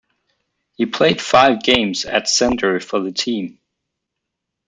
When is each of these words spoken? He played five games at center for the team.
He 0.73 0.87
played 0.87 1.21
five 1.21 1.61
games 1.61 2.05
at 2.05 2.27
center 2.27 2.79
for 2.79 3.01
the 3.01 3.11
team. 3.11 3.59